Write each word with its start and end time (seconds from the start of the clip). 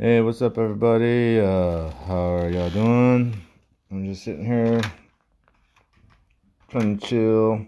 Hey, 0.00 0.20
what's 0.20 0.40
up, 0.42 0.58
everybody? 0.58 1.40
Uh, 1.40 1.90
how 2.06 2.36
are 2.36 2.48
y'all 2.48 2.70
doing? 2.70 3.42
I'm 3.90 4.06
just 4.06 4.22
sitting 4.22 4.46
here 4.46 4.80
trying 6.68 6.96
to 7.00 7.04
chill. 7.04 7.66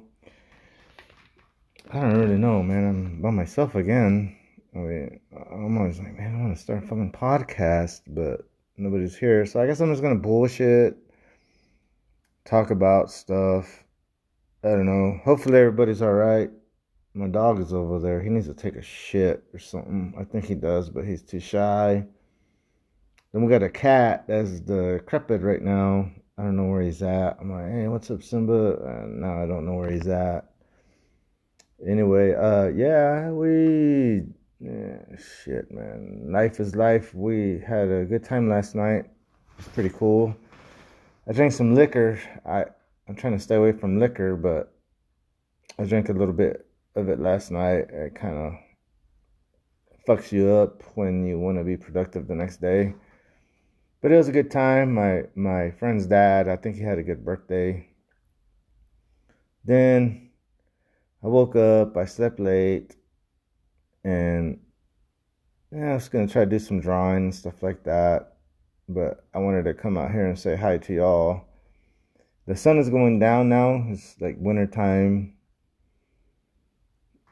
I 1.92 1.98
don't 1.98 2.20
really 2.20 2.38
know, 2.38 2.62
man. 2.62 2.88
I'm 2.88 3.20
by 3.20 3.30
myself 3.30 3.74
again. 3.74 4.36
I 4.76 4.78
mean, 4.78 5.20
I'm 5.50 5.76
always 5.76 5.98
like, 5.98 6.16
man, 6.16 6.36
I 6.36 6.40
want 6.40 6.56
to 6.56 6.62
start 6.62 6.84
a 6.84 6.86
fucking 6.86 7.10
podcast, 7.10 8.02
but 8.06 8.48
nobody's 8.76 9.16
here. 9.16 9.44
So 9.44 9.60
I 9.60 9.66
guess 9.66 9.80
I'm 9.80 9.90
just 9.90 10.00
gonna 10.00 10.14
bullshit, 10.14 10.98
talk 12.44 12.70
about 12.70 13.10
stuff. 13.10 13.82
I 14.62 14.68
don't 14.68 14.86
know. 14.86 15.18
Hopefully 15.24 15.58
everybody's 15.58 16.00
all 16.00 16.12
right. 16.12 16.48
My 17.12 17.26
dog 17.26 17.58
is 17.58 17.72
over 17.72 17.98
there. 17.98 18.22
He 18.22 18.30
needs 18.30 18.46
to 18.46 18.54
take 18.54 18.76
a 18.76 18.82
shit 18.82 19.42
or 19.52 19.58
something. 19.58 20.14
I 20.16 20.22
think 20.22 20.44
he 20.44 20.54
does, 20.54 20.90
but 20.90 21.04
he's 21.04 21.22
too 21.22 21.40
shy. 21.40 22.06
Then 23.32 23.44
we 23.44 23.50
got 23.50 23.62
a 23.62 23.70
cat 23.70 24.24
that's 24.26 24.60
the 24.60 24.98
decrepit 24.98 25.42
right 25.42 25.62
now. 25.62 26.10
I 26.36 26.42
don't 26.42 26.56
know 26.56 26.66
where 26.66 26.82
he's 26.82 27.02
at. 27.02 27.36
I'm 27.40 27.52
like, 27.52 27.70
hey, 27.70 27.86
what's 27.86 28.10
up, 28.10 28.22
Simba? 28.22 28.76
And 28.84 29.20
now 29.20 29.42
I 29.42 29.46
don't 29.46 29.66
know 29.66 29.74
where 29.74 29.90
he's 29.90 30.08
at. 30.08 30.50
Anyway, 31.86 32.34
uh, 32.34 32.68
yeah, 32.68 33.30
we, 33.30 34.22
yeah, 34.58 34.98
shit, 35.44 35.70
man. 35.70 36.26
Life 36.32 36.58
is 36.58 36.74
life. 36.74 37.14
We 37.14 37.62
had 37.66 37.88
a 37.88 38.04
good 38.04 38.24
time 38.24 38.48
last 38.48 38.74
night. 38.74 39.04
It's 39.58 39.68
pretty 39.68 39.90
cool. 39.90 40.34
I 41.28 41.32
drank 41.32 41.52
some 41.52 41.74
liquor. 41.74 42.18
I, 42.44 42.64
I'm 43.08 43.14
trying 43.14 43.34
to 43.34 43.38
stay 43.38 43.54
away 43.54 43.72
from 43.72 44.00
liquor, 44.00 44.34
but 44.34 44.72
I 45.78 45.84
drank 45.84 46.08
a 46.08 46.12
little 46.12 46.34
bit 46.34 46.66
of 46.96 47.08
it 47.08 47.20
last 47.20 47.50
night. 47.50 47.86
It 47.90 48.14
kind 48.14 48.36
of 48.36 48.52
fucks 50.08 50.32
you 50.32 50.50
up 50.50 50.82
when 50.96 51.24
you 51.24 51.38
want 51.38 51.58
to 51.58 51.64
be 51.64 51.76
productive 51.76 52.26
the 52.26 52.34
next 52.34 52.60
day. 52.60 52.94
But 54.00 54.12
it 54.12 54.16
was 54.16 54.28
a 54.28 54.32
good 54.32 54.50
time. 54.50 54.94
My 54.94 55.24
my 55.34 55.72
friend's 55.72 56.06
dad, 56.06 56.48
I 56.48 56.56
think 56.56 56.76
he 56.76 56.82
had 56.82 56.98
a 56.98 57.02
good 57.02 57.24
birthday. 57.24 57.88
Then 59.64 60.30
I 61.22 61.26
woke 61.26 61.54
up, 61.54 61.96
I 61.96 62.06
slept 62.06 62.40
late, 62.40 62.96
and 64.02 64.60
yeah, 65.70 65.92
I 65.92 65.94
was 65.94 66.08
gonna 66.08 66.28
try 66.28 66.44
to 66.44 66.50
do 66.50 66.58
some 66.58 66.80
drawing 66.80 67.24
and 67.24 67.34
stuff 67.34 67.62
like 67.62 67.84
that. 67.84 68.38
But 68.88 69.24
I 69.34 69.38
wanted 69.38 69.64
to 69.64 69.74
come 69.74 69.98
out 69.98 70.12
here 70.12 70.26
and 70.26 70.38
say 70.38 70.56
hi 70.56 70.78
to 70.78 70.94
y'all. 70.94 71.44
The 72.46 72.56
sun 72.56 72.78
is 72.78 72.88
going 72.88 73.18
down 73.18 73.48
now. 73.50 73.84
It's 73.88 74.20
like 74.20 74.36
winter 74.38 74.66
time. 74.66 75.34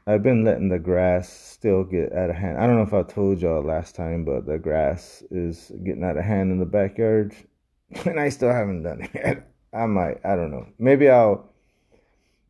I've 0.08 0.22
been 0.22 0.42
letting 0.42 0.70
the 0.70 0.78
grass 0.78 1.28
still 1.28 1.84
get 1.84 2.14
out 2.14 2.30
of 2.30 2.36
hand. 2.36 2.56
I 2.56 2.66
don't 2.66 2.76
know 2.76 2.82
if 2.82 2.94
I 2.94 3.02
told 3.02 3.42
y'all 3.42 3.62
last 3.62 3.94
time, 3.94 4.24
but 4.24 4.46
the 4.46 4.58
grass 4.58 5.22
is 5.30 5.70
getting 5.84 6.02
out 6.02 6.16
of 6.16 6.24
hand 6.24 6.50
in 6.50 6.58
the 6.58 6.64
backyard, 6.64 7.34
and 8.06 8.18
I 8.18 8.30
still 8.30 8.50
haven't 8.50 8.84
done 8.84 9.02
it 9.02 9.10
yet. 9.14 9.52
I 9.74 9.84
might. 9.84 10.24
I 10.24 10.34
don't 10.34 10.50
know. 10.50 10.66
Maybe 10.78 11.10
I'll. 11.10 11.52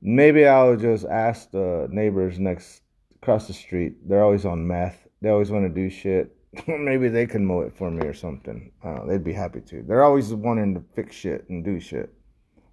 Maybe 0.01 0.47
I'll 0.47 0.77
just 0.77 1.05
ask 1.07 1.51
the 1.51 1.89
neighbors 1.91 2.39
next 2.39 2.83
across 3.21 3.49
the 3.49 3.55
street. 3.55 4.09
They're 4.09 4.23
always 4.23 4.47
on 4.47 4.65
meth. 4.65 5.09
They 5.21 5.31
always 5.31 5.51
want 5.51 5.65
to 5.65 5.69
do 5.69 5.91
shit. 5.91 6.37
maybe 6.69 7.09
they 7.09 7.27
can 7.27 7.45
mow 7.45 7.63
it 7.63 7.77
for 7.77 7.91
me 7.91 8.07
or 8.07 8.15
something. 8.15 8.71
They'd 9.09 9.25
be 9.25 9.33
happy 9.33 9.63
to. 9.63 9.83
They're 9.83 10.05
always 10.05 10.33
wanting 10.33 10.75
to 10.75 10.85
fix 10.95 11.17
shit 11.17 11.49
and 11.49 11.65
do 11.65 11.81
shit. 11.81 12.15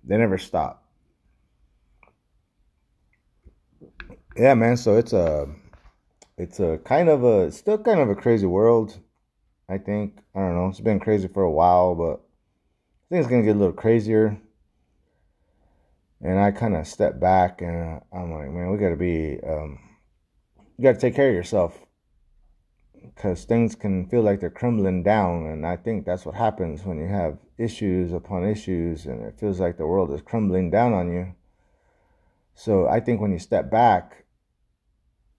They 0.03 0.17
never 0.17 0.37
stop. 0.37 0.84
Yeah, 4.35 4.53
man. 4.53 4.77
So 4.77 4.97
it's 4.97 5.13
a, 5.13 5.47
it's 6.37 6.59
a 6.59 6.79
kind 6.83 7.09
of 7.09 7.23
a, 7.23 7.51
still 7.51 7.77
kind 7.77 7.99
of 7.99 8.09
a 8.09 8.15
crazy 8.15 8.45
world. 8.45 8.99
I 9.67 9.77
think 9.77 10.19
I 10.35 10.39
don't 10.39 10.55
know. 10.55 10.67
It's 10.67 10.79
been 10.79 10.99
crazy 10.99 11.27
for 11.27 11.43
a 11.43 11.51
while, 11.51 11.95
but 11.95 12.21
I 12.21 13.05
think 13.09 13.21
it's 13.21 13.29
gonna 13.29 13.43
get 13.43 13.55
a 13.55 13.59
little 13.59 13.73
crazier. 13.73 14.37
And 16.21 16.39
I 16.39 16.51
kind 16.51 16.75
of 16.75 16.87
step 16.87 17.19
back, 17.19 17.61
and 17.61 18.01
I'm 18.11 18.31
like, 18.31 18.49
man, 18.49 18.71
we 18.71 18.77
gotta 18.77 18.95
be, 18.95 19.39
um, 19.43 19.79
you 20.77 20.83
gotta 20.83 20.99
take 20.99 21.15
care 21.15 21.29
of 21.29 21.35
yourself, 21.35 21.77
because 23.03 23.43
things 23.43 23.75
can 23.75 24.07
feel 24.07 24.21
like 24.21 24.39
they're 24.39 24.49
crumbling 24.49 25.03
down, 25.03 25.45
and 25.45 25.67
I 25.67 25.77
think 25.77 26.05
that's 26.05 26.25
what 26.25 26.35
happens 26.35 26.83
when 26.83 26.97
you 26.97 27.07
have 27.07 27.37
issues 27.57 28.11
upon 28.11 28.45
issues, 28.45 29.05
and 29.05 29.23
it 29.23 29.39
feels 29.39 29.59
like 29.59 29.77
the 29.77 29.85
world 29.85 30.11
is 30.13 30.21
crumbling 30.21 30.71
down 30.71 30.93
on 30.93 31.11
you. 31.11 31.35
So 32.55 32.87
I 32.87 33.01
think 33.01 33.19
when 33.19 33.31
you 33.31 33.39
step 33.39 33.69
back 33.69 34.24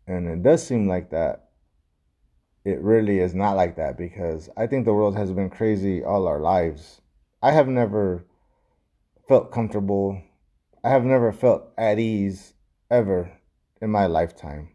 and 0.06 0.28
it 0.28 0.42
does 0.42 0.66
seem 0.66 0.86
like 0.86 1.10
that. 1.10 1.50
It 2.64 2.80
really 2.80 3.20
is 3.20 3.34
not 3.34 3.56
like 3.56 3.76
that 3.76 3.96
because 3.96 4.48
I 4.56 4.66
think 4.66 4.84
the 4.84 4.94
world 4.94 5.16
has 5.16 5.32
been 5.32 5.50
crazy 5.50 6.02
all 6.02 6.26
our 6.26 6.40
lives. 6.40 7.00
I 7.42 7.52
have 7.52 7.68
never 7.68 8.24
felt 9.28 9.52
comfortable. 9.52 10.20
I 10.82 10.90
have 10.90 11.04
never 11.04 11.32
felt 11.32 11.68
at 11.78 11.98
ease 11.98 12.54
ever 12.90 13.32
in 13.80 13.90
my 13.90 14.06
lifetime. 14.06 14.70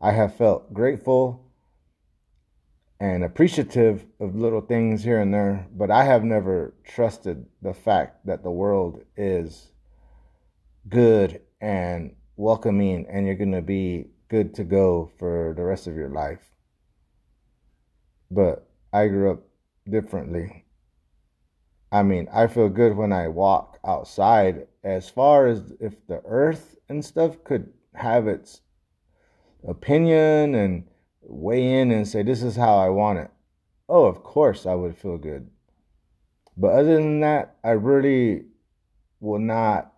I 0.00 0.12
have 0.12 0.36
felt 0.36 0.72
grateful 0.72 1.44
and 3.00 3.22
appreciative 3.22 4.04
of 4.18 4.34
little 4.34 4.60
things 4.60 5.04
here 5.04 5.20
and 5.20 5.32
there, 5.32 5.68
but 5.72 5.90
I 5.90 6.04
have 6.04 6.24
never 6.24 6.74
trusted 6.84 7.46
the 7.62 7.74
fact 7.74 8.26
that 8.26 8.42
the 8.42 8.50
world 8.50 9.04
is 9.16 9.70
good 10.88 11.40
and 11.60 12.14
welcoming 12.36 13.06
and 13.08 13.26
you're 13.26 13.34
going 13.36 13.52
to 13.52 13.62
be 13.62 14.06
good 14.28 14.54
to 14.54 14.64
go 14.64 15.10
for 15.18 15.54
the 15.56 15.64
rest 15.64 15.86
of 15.86 15.96
your 15.96 16.10
life. 16.10 16.40
But 18.30 18.68
I 18.92 19.08
grew 19.08 19.32
up 19.32 19.42
differently. 19.88 20.64
I 21.90 22.02
mean, 22.02 22.28
I 22.32 22.46
feel 22.46 22.68
good 22.68 22.96
when 22.96 23.12
I 23.12 23.28
walk 23.28 23.78
outside. 23.84 24.66
As 24.84 25.08
far 25.08 25.46
as 25.46 25.72
if 25.80 26.06
the 26.06 26.20
earth 26.24 26.76
and 26.88 27.04
stuff 27.04 27.42
could 27.44 27.72
have 27.94 28.28
its 28.28 28.60
opinion 29.66 30.54
and 30.54 30.84
weigh 31.22 31.80
in 31.80 31.90
and 31.90 32.06
say, 32.06 32.22
this 32.22 32.42
is 32.42 32.56
how 32.56 32.76
I 32.76 32.90
want 32.90 33.18
it. 33.18 33.30
Oh, 33.88 34.04
of 34.04 34.22
course 34.22 34.66
I 34.66 34.74
would 34.74 34.96
feel 34.96 35.16
good. 35.16 35.50
But 36.56 36.72
other 36.72 36.94
than 36.96 37.20
that, 37.20 37.56
I 37.64 37.70
really 37.70 38.44
will 39.20 39.38
not 39.38 39.92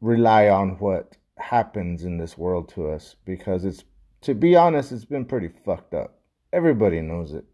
rely 0.00 0.48
on 0.48 0.78
what 0.78 1.16
happens 1.38 2.04
in 2.04 2.18
this 2.18 2.36
world 2.36 2.68
to 2.70 2.90
us 2.90 3.16
because 3.24 3.64
it's, 3.64 3.84
to 4.22 4.34
be 4.34 4.56
honest, 4.56 4.92
it's 4.92 5.04
been 5.04 5.24
pretty 5.24 5.48
fucked 5.64 5.94
up. 5.94 6.18
Everybody 6.52 7.00
knows 7.00 7.32
it. 7.32 7.44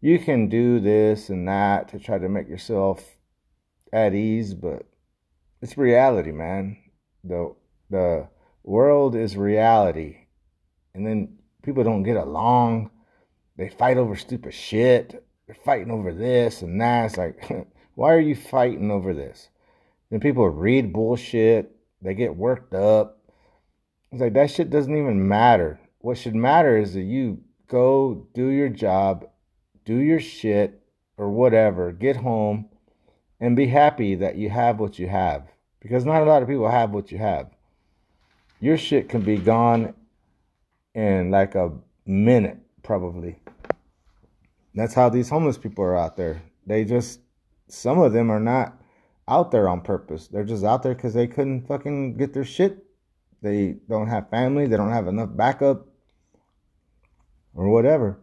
You 0.00 0.18
can 0.18 0.48
do 0.48 0.80
this 0.80 1.28
and 1.28 1.46
that 1.48 1.88
to 1.88 1.98
try 1.98 2.18
to 2.18 2.28
make 2.28 2.48
yourself 2.48 3.04
at 3.92 4.14
ease, 4.14 4.54
but 4.54 4.84
it's 5.60 5.78
reality, 5.78 6.32
man. 6.32 6.76
The 7.22 7.54
the 7.88 8.28
world 8.64 9.14
is 9.14 9.36
reality. 9.36 10.16
And 10.94 11.06
then 11.06 11.38
people 11.62 11.84
don't 11.84 12.02
get 12.02 12.16
along. 12.16 12.90
They 13.56 13.68
fight 13.68 13.96
over 13.96 14.16
stupid 14.16 14.54
shit. 14.54 15.24
They're 15.46 15.56
fighting 15.64 15.90
over 15.90 16.12
this 16.12 16.62
and 16.62 16.80
that. 16.80 17.06
It's 17.06 17.16
like, 17.16 17.68
why 17.94 18.12
are 18.12 18.20
you 18.20 18.34
fighting 18.34 18.90
over 18.90 19.14
this? 19.14 19.48
And 20.10 20.20
people 20.20 20.48
read 20.48 20.92
bullshit 20.92 21.74
they 22.02 22.14
get 22.14 22.36
worked 22.36 22.74
up. 22.74 23.18
It's 24.10 24.20
like 24.20 24.34
that 24.34 24.50
shit 24.50 24.70
doesn't 24.70 24.96
even 24.96 25.26
matter. 25.26 25.80
What 26.00 26.18
should 26.18 26.34
matter 26.34 26.76
is 26.76 26.94
that 26.94 27.02
you 27.02 27.38
go 27.68 28.26
do 28.34 28.48
your 28.48 28.68
job, 28.68 29.26
do 29.84 29.96
your 29.96 30.20
shit 30.20 30.82
or 31.16 31.30
whatever, 31.30 31.92
get 31.92 32.16
home 32.16 32.68
and 33.40 33.56
be 33.56 33.66
happy 33.66 34.16
that 34.16 34.36
you 34.36 34.50
have 34.50 34.80
what 34.80 34.98
you 34.98 35.08
have. 35.08 35.44
Because 35.80 36.04
not 36.04 36.22
a 36.22 36.24
lot 36.24 36.42
of 36.42 36.48
people 36.48 36.70
have 36.70 36.90
what 36.90 37.10
you 37.10 37.18
have. 37.18 37.50
Your 38.60 38.76
shit 38.76 39.08
can 39.08 39.22
be 39.22 39.36
gone 39.36 39.94
in 40.94 41.30
like 41.30 41.54
a 41.54 41.72
minute, 42.06 42.58
probably. 42.82 43.38
That's 44.74 44.94
how 44.94 45.08
these 45.08 45.28
homeless 45.28 45.58
people 45.58 45.84
are 45.84 45.96
out 45.96 46.16
there. 46.16 46.42
They 46.66 46.84
just, 46.84 47.20
some 47.68 47.98
of 47.98 48.12
them 48.12 48.30
are 48.30 48.40
not 48.40 48.81
out 49.28 49.50
there 49.50 49.68
on 49.68 49.80
purpose. 49.80 50.28
They're 50.28 50.44
just 50.44 50.64
out 50.64 50.82
there 50.82 50.94
because 50.94 51.14
they 51.14 51.26
couldn't 51.26 51.66
fucking 51.66 52.16
get 52.16 52.32
their 52.32 52.44
shit. 52.44 52.84
They 53.42 53.76
don't 53.88 54.08
have 54.08 54.30
family. 54.30 54.66
They 54.66 54.76
don't 54.76 54.92
have 54.92 55.08
enough 55.08 55.30
backup 55.32 55.86
or 57.54 57.68
whatever. 57.68 58.18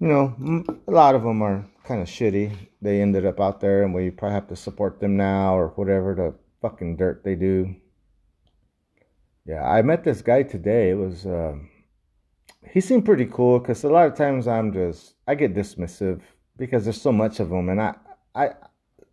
You 0.00 0.08
know, 0.08 0.64
a 0.86 0.90
lot 0.90 1.14
of 1.14 1.22
them 1.22 1.42
are 1.42 1.66
kind 1.84 2.00
of 2.00 2.08
shitty. 2.08 2.54
They 2.80 3.00
ended 3.00 3.26
up 3.26 3.40
out 3.40 3.60
there 3.60 3.82
and 3.82 3.92
we 3.92 4.10
probably 4.10 4.34
have 4.34 4.48
to 4.48 4.56
support 4.56 5.00
them 5.00 5.16
now 5.16 5.56
or 5.56 5.68
whatever 5.68 6.14
the 6.14 6.34
fucking 6.60 6.96
dirt 6.96 7.24
they 7.24 7.34
do. 7.34 7.74
Yeah, 9.44 9.68
I 9.68 9.82
met 9.82 10.04
this 10.04 10.22
guy 10.22 10.42
today. 10.42 10.90
It 10.90 10.98
was, 10.98 11.26
uh, 11.26 11.56
he 12.70 12.80
seemed 12.80 13.06
pretty 13.06 13.26
cool 13.26 13.58
because 13.58 13.82
a 13.82 13.88
lot 13.88 14.06
of 14.06 14.14
times 14.14 14.46
I'm 14.46 14.72
just, 14.72 15.14
I 15.26 15.34
get 15.34 15.54
dismissive 15.54 16.20
because 16.56 16.84
there's 16.84 17.00
so 17.00 17.12
much 17.12 17.40
of 17.40 17.48
them 17.48 17.68
and 17.70 17.80
I, 17.80 17.94
I, 18.34 18.50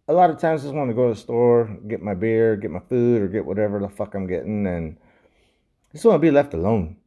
a 0.08 0.14
lot 0.14 0.30
of 0.30 0.38
times 0.38 0.62
I 0.62 0.66
just 0.66 0.76
want 0.76 0.90
to 0.90 0.96
go 0.96 1.08
to 1.08 1.14
the 1.14 1.20
store, 1.20 1.78
get 1.88 2.02
my 2.02 2.14
beer, 2.14 2.56
get 2.56 2.72
my 2.72 2.80
food, 2.80 3.22
or 3.22 3.28
get 3.28 3.46
whatever 3.46 3.80
the 3.80 3.90
fuck 3.90 4.14
I'm 4.14 4.28
getting, 4.28 4.68
and 4.68 4.98
I 5.90 5.94
just 5.94 6.06
want 6.06 6.16
to 6.16 6.20
be 6.20 6.32
left 6.32 6.54
alone. 6.54 6.98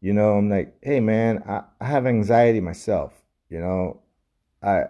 You 0.00 0.12
know, 0.12 0.36
I'm 0.36 0.48
like, 0.48 0.76
hey 0.82 1.00
man, 1.00 1.42
I, 1.48 1.62
I 1.80 1.86
have 1.86 2.06
anxiety 2.06 2.60
myself. 2.60 3.12
You 3.48 3.60
know, 3.60 4.02
I 4.62 4.84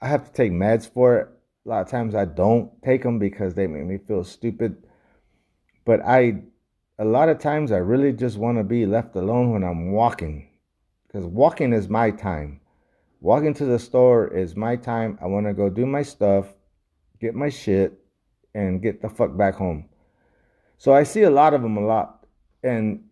I 0.00 0.08
have 0.08 0.24
to 0.24 0.32
take 0.32 0.52
meds 0.52 0.90
for 0.90 1.16
it. 1.18 1.28
A 1.64 1.68
lot 1.68 1.82
of 1.82 1.88
times 1.88 2.14
I 2.14 2.24
don't 2.24 2.70
take 2.82 3.02
them 3.02 3.18
because 3.18 3.54
they 3.54 3.66
make 3.66 3.84
me 3.84 3.98
feel 3.98 4.24
stupid. 4.24 4.76
But 5.84 6.00
I, 6.04 6.42
a 6.98 7.04
lot 7.04 7.28
of 7.28 7.38
times 7.38 7.72
I 7.72 7.78
really 7.78 8.12
just 8.12 8.36
want 8.36 8.58
to 8.58 8.64
be 8.64 8.86
left 8.86 9.16
alone 9.16 9.52
when 9.52 9.64
I'm 9.64 9.92
walking, 9.92 10.48
because 11.06 11.24
walking 11.24 11.72
is 11.72 11.88
my 11.88 12.10
time. 12.10 12.60
Walking 13.20 13.54
to 13.54 13.64
the 13.64 13.78
store 13.78 14.28
is 14.28 14.54
my 14.54 14.76
time. 14.76 15.18
I 15.22 15.26
want 15.26 15.46
to 15.46 15.54
go 15.54 15.68
do 15.68 15.86
my 15.86 16.02
stuff, 16.02 16.54
get 17.20 17.34
my 17.34 17.48
shit, 17.48 17.92
and 18.54 18.82
get 18.82 19.02
the 19.02 19.08
fuck 19.08 19.36
back 19.36 19.54
home. 19.54 19.88
So 20.78 20.94
I 20.94 21.02
see 21.02 21.22
a 21.22 21.30
lot 21.30 21.54
of 21.54 21.62
them 21.62 21.76
a 21.76 21.84
lot, 21.86 22.26
and 22.62 23.04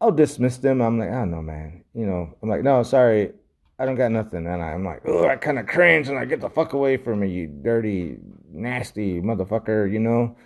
I'll 0.00 0.12
dismiss 0.12 0.58
them. 0.58 0.80
I'm 0.80 0.98
like, 0.98 1.10
I 1.10 1.20
don't 1.20 1.30
know, 1.30 1.42
man. 1.42 1.84
You 1.94 2.06
know, 2.06 2.34
I'm 2.42 2.48
like, 2.48 2.62
no, 2.62 2.82
sorry, 2.82 3.32
I 3.78 3.84
don't 3.84 3.96
got 3.96 4.12
nothing. 4.12 4.46
And 4.46 4.62
I'm 4.62 4.84
like, 4.84 5.02
oh, 5.06 5.28
I 5.28 5.36
kind 5.36 5.58
of 5.58 5.66
cringe 5.66 6.08
and 6.08 6.18
I 6.18 6.24
get 6.24 6.40
the 6.40 6.50
fuck 6.50 6.72
away 6.72 6.96
from 6.96 7.20
me, 7.20 7.30
you 7.30 7.46
dirty, 7.46 8.18
nasty 8.50 9.20
motherfucker, 9.20 9.90
you 9.90 9.98
know? 9.98 10.36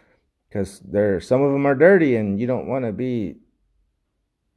Because 0.49 0.81
there, 0.81 1.21
some 1.21 1.43
of 1.43 1.53
them 1.53 1.67
are 1.67 1.75
dirty 1.75 2.17
and 2.17 2.41
you 2.41 2.47
don't 2.47 2.67
want 2.67 2.85
to 2.85 2.93
be 2.93 3.37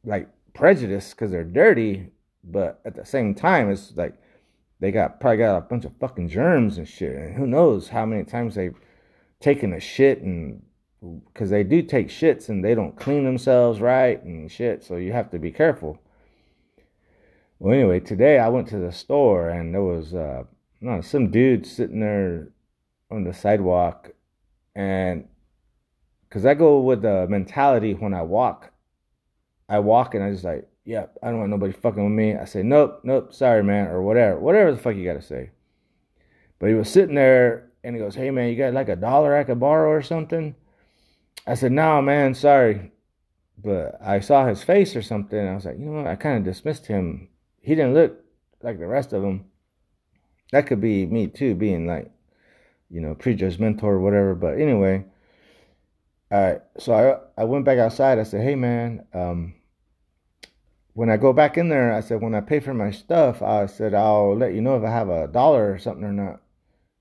like 0.03 0.29
prejudiced 0.53 1.15
because 1.15 1.31
they're 1.31 1.43
dirty. 1.43 2.07
But 2.43 2.79
at 2.85 2.95
the 2.95 3.05
same 3.05 3.35
time, 3.35 3.69
it's 3.69 3.93
like 3.95 4.15
they 4.79 4.91
got 4.91 5.19
probably 5.19 5.37
got 5.37 5.57
a 5.57 5.61
bunch 5.61 5.85
of 5.85 5.95
fucking 5.99 6.29
germs 6.29 6.77
and 6.77 6.87
shit. 6.87 7.15
And 7.15 7.35
who 7.35 7.47
knows 7.47 7.89
how 7.89 8.05
many 8.05 8.23
times 8.23 8.55
they've 8.55 8.77
taken 9.39 9.73
a 9.73 9.79
shit 9.79 10.21
and 10.21 10.61
because 11.25 11.49
they 11.49 11.63
do 11.63 11.81
take 11.81 12.09
shits 12.09 12.49
and 12.49 12.63
they 12.63 12.75
don't 12.75 12.97
clean 12.97 13.23
themselves 13.23 13.79
right 13.79 14.21
and 14.23 14.51
shit. 14.51 14.83
So 14.83 14.97
you 14.97 15.13
have 15.13 15.31
to 15.31 15.39
be 15.39 15.51
careful. 15.51 15.99
Well, 17.57 17.73
anyway, 17.73 17.99
today 17.99 18.39
I 18.39 18.49
went 18.49 18.67
to 18.69 18.79
the 18.79 18.91
store 18.91 19.49
and 19.49 19.73
there 19.73 19.83
was 19.83 20.13
uh, 20.13 20.43
know, 20.81 21.01
some 21.01 21.29
dude 21.31 21.65
sitting 21.65 21.99
there 21.99 22.49
on 23.11 23.23
the 23.23 23.33
sidewalk, 23.33 24.11
and 24.75 25.27
because 26.27 26.45
I 26.45 26.53
go 26.53 26.79
with 26.79 27.01
the 27.01 27.27
mentality 27.27 27.93
when 27.93 28.13
I 28.13 28.21
walk, 28.21 28.71
I 29.67 29.79
walk 29.79 30.15
and 30.15 30.23
I 30.23 30.31
just 30.31 30.43
like, 30.43 30.67
yeah, 30.89 31.05
I 31.21 31.29
don't 31.29 31.37
want 31.37 31.51
nobody 31.51 31.71
fucking 31.71 32.03
with 32.03 32.11
me. 32.11 32.35
I 32.35 32.45
say, 32.45 32.63
nope, 32.63 33.01
nope, 33.03 33.31
sorry, 33.31 33.63
man, 33.63 33.89
or 33.89 34.01
whatever, 34.01 34.39
whatever 34.39 34.71
the 34.71 34.77
fuck 34.79 34.95
you 34.95 35.05
gotta 35.05 35.21
say. 35.21 35.51
But 36.57 36.69
he 36.69 36.73
was 36.73 36.89
sitting 36.89 37.13
there 37.13 37.69
and 37.83 37.95
he 37.95 38.01
goes, 38.01 38.15
hey, 38.15 38.31
man, 38.31 38.49
you 38.49 38.55
got 38.55 38.73
like 38.73 38.89
a 38.89 38.95
dollar 38.95 39.37
I 39.37 39.43
could 39.43 39.59
borrow 39.59 39.91
or 39.91 40.01
something? 40.01 40.55
I 41.45 41.53
said, 41.53 41.73
no, 41.73 42.01
man, 42.01 42.33
sorry. 42.33 42.91
But 43.63 43.99
I 44.01 44.19
saw 44.19 44.47
his 44.47 44.63
face 44.63 44.95
or 44.95 45.03
something. 45.03 45.39
I 45.39 45.53
was 45.53 45.65
like, 45.65 45.77
you 45.77 45.85
know 45.85 45.91
what? 45.91 46.07
I 46.07 46.15
kind 46.15 46.39
of 46.39 46.43
dismissed 46.43 46.87
him. 46.87 47.29
He 47.61 47.75
didn't 47.75 47.93
look 47.93 48.23
like 48.63 48.79
the 48.79 48.87
rest 48.87 49.13
of 49.13 49.21
them. 49.21 49.45
That 50.53 50.65
could 50.65 50.81
be 50.81 51.05
me 51.05 51.27
too, 51.27 51.53
being 51.53 51.85
like, 51.85 52.09
you 52.89 52.99
know, 52.99 53.13
prejudgmental 53.13 53.83
or 53.83 53.99
whatever. 53.99 54.33
But 54.33 54.59
anyway, 54.59 55.05
all 56.31 56.41
right. 56.41 56.61
so 56.79 56.93
I 57.37 57.41
I 57.41 57.43
went 57.43 57.65
back 57.65 57.77
outside. 57.77 58.17
I 58.17 58.23
said, 58.23 58.41
hey 58.41 58.55
man, 58.55 59.05
um, 59.13 59.53
when 60.93 61.09
I 61.09 61.17
go 61.17 61.33
back 61.33 61.57
in 61.57 61.69
there, 61.69 61.93
I 61.93 62.01
said 62.01 62.21
when 62.21 62.35
I 62.35 62.41
pay 62.41 62.59
for 62.59 62.73
my 62.73 62.91
stuff, 62.91 63.41
I 63.41 63.65
said 63.67 63.93
I'll 63.93 64.35
let 64.35 64.53
you 64.53 64.61
know 64.61 64.77
if 64.77 64.83
I 64.83 64.91
have 64.91 65.09
a 65.09 65.27
dollar 65.27 65.71
or 65.71 65.79
something 65.79 66.03
or 66.03 66.13
not. 66.13 66.41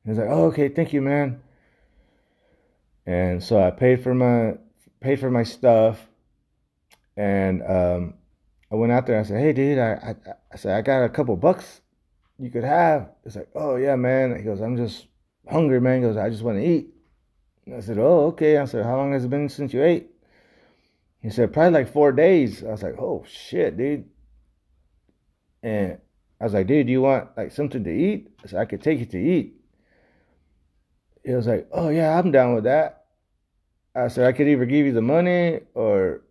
He's 0.05 0.19
like, 0.19 0.29
oh 0.31 0.47
okay, 0.47 0.69
thank 0.69 0.93
you, 0.93 1.03
man. 1.03 1.43
And 3.07 3.43
so 3.43 3.61
I 3.61 3.71
paid 3.71 4.03
for 4.03 4.15
my 4.15 4.59
paid 5.01 5.19
for 5.21 5.31
my 5.31 5.43
stuff, 5.43 6.07
and 7.17 7.63
um, 7.63 8.15
I 8.71 8.75
went 8.75 8.93
out 8.93 9.07
there. 9.07 9.19
I 9.19 9.23
said, 9.23 9.41
"Hey, 9.41 9.53
dude, 9.53 9.79
I, 9.79 9.93
I 9.93 10.33
I 10.53 10.57
said 10.57 10.77
I 10.77 10.83
got 10.83 11.05
a 11.05 11.09
couple 11.09 11.35
bucks 11.37 11.81
you 12.39 12.51
could 12.51 12.65
have." 12.65 13.11
It's 13.25 13.37
like, 13.37 13.49
"Oh 13.55 13.77
yeah, 13.77 13.97
man." 13.97 14.37
He 14.37 14.43
goes, 14.43 14.61
"I'm 14.61 14.77
just 14.77 15.07
hungry, 15.51 15.81
man." 15.81 16.03
He 16.03 16.09
goes, 16.09 16.17
"I 16.19 16.29
just 16.29 16.43
want 16.43 16.59
to 16.59 16.65
eat." 16.67 16.89
And 17.65 17.77
I 17.77 17.81
said, 17.81 17.99
"Oh, 17.99 18.27
okay." 18.27 18.59
I 18.59 18.67
said, 18.67 18.85
"How 18.85 18.97
long 18.97 19.13
has 19.13 19.25
it 19.25 19.31
been 19.31 19.49
since 19.49 19.73
you 19.73 19.83
ate?" 19.83 20.11
He 21.23 21.31
said, 21.31 21.53
"Probably 21.53 21.73
like 21.73 21.93
four 21.93 22.13
days." 22.13 22.63
I 22.63 22.69
was 22.69 22.83
like, 22.83 22.99
"Oh 22.99 23.25
shit, 23.27 23.77
dude." 23.77 24.05
And 25.63 25.99
I 26.41 26.45
was 26.45 26.55
like, 26.55 26.67
"Dude, 26.67 26.87
do 26.87 26.93
you 26.93 27.03
want 27.03 27.37
like 27.37 27.53
something 27.53 27.85
to 27.85 27.91
eat?" 27.91 28.31
I 28.45 28.49
said, 28.49 28.61
"I 28.61 28.65
could 28.65 28.83
take 28.83 29.01
you 29.01 29.07
to 29.07 29.19
eat." 29.19 29.55
He 31.25 31.33
was 31.35 31.47
like, 31.47 31.69
"Oh 31.73 31.89
yeah, 31.89 32.19
I'm 32.19 32.31
down 32.31 32.55
with 32.55 32.65
that." 32.65 33.07
I 33.95 34.09
said 34.09 34.27
I 34.27 34.33
could 34.33 34.47
either 34.47 34.65
give 34.65 34.87
you 34.87 34.93
the 34.93 35.03
money 35.03 35.61
or 35.75 36.23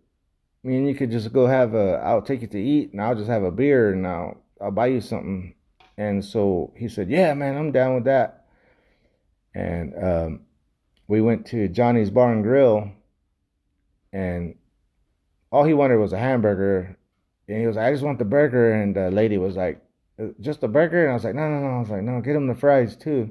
I 0.64 0.68
mean 0.68 0.86
you 0.86 0.94
could 0.94 1.10
just 1.10 1.32
go 1.32 1.46
have 1.46 1.74
a 1.74 2.00
I'll 2.02 2.22
take 2.22 2.40
you 2.40 2.46
to 2.48 2.60
eat 2.60 2.92
and 2.92 3.02
I'll 3.02 3.14
just 3.14 3.28
have 3.28 3.42
a 3.42 3.50
beer 3.50 3.92
and 3.92 4.06
I'll 4.06 4.38
I'll 4.60 4.70
buy 4.70 4.86
you 4.86 5.00
something. 5.00 5.54
And 5.96 6.24
so 6.24 6.72
he 6.76 6.88
said, 6.88 7.10
Yeah, 7.10 7.34
man, 7.34 7.56
I'm 7.56 7.72
down 7.72 7.94
with 7.94 8.04
that. 8.04 8.46
And 9.54 9.92
um, 10.02 10.40
we 11.08 11.20
went 11.20 11.46
to 11.46 11.68
Johnny's 11.68 12.10
Bar 12.10 12.32
and 12.32 12.42
Grill 12.42 12.90
and 14.12 14.54
all 15.50 15.64
he 15.64 15.74
wanted 15.74 15.96
was 15.96 16.12
a 16.12 16.18
hamburger. 16.18 16.96
And 17.48 17.60
he 17.60 17.66
was 17.66 17.76
like, 17.76 17.86
I 17.86 17.92
just 17.92 18.04
want 18.04 18.18
the 18.18 18.24
burger. 18.24 18.72
And 18.72 18.94
the 18.94 19.10
lady 19.10 19.38
was 19.38 19.56
like, 19.56 19.82
uh, 20.20 20.28
just 20.40 20.60
the 20.60 20.68
burger? 20.68 21.04
And 21.04 21.12
I 21.12 21.14
was 21.14 21.24
like, 21.24 21.34
no, 21.34 21.48
no, 21.48 21.60
no. 21.60 21.76
I 21.76 21.80
was 21.80 21.90
like, 21.90 22.02
no, 22.02 22.20
get 22.20 22.36
him 22.36 22.46
the 22.46 22.54
fries 22.54 22.96
too. 22.96 23.30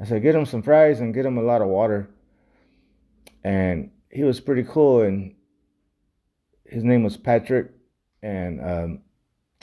I 0.00 0.04
said, 0.04 0.22
get 0.22 0.34
him 0.34 0.46
some 0.46 0.62
fries 0.62 1.00
and 1.00 1.14
get 1.14 1.26
him 1.26 1.38
a 1.38 1.42
lot 1.42 1.62
of 1.62 1.68
water 1.68 2.10
and 3.46 3.90
he 4.10 4.24
was 4.24 4.40
pretty 4.40 4.64
cool. 4.64 5.02
And 5.02 5.36
his 6.64 6.82
name 6.82 7.04
was 7.04 7.16
Patrick, 7.16 7.70
and 8.20 8.60
um, 8.60 8.98